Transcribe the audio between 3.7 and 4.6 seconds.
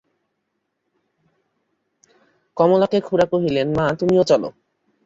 মা, তুমিও চলো।